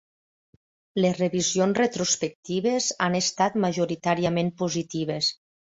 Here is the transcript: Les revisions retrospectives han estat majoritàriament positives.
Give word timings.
Les 1.05 1.19
revisions 1.23 1.81
retrospectives 1.81 2.89
han 3.09 3.21
estat 3.23 3.63
majoritàriament 3.69 4.55
positives. 4.65 5.33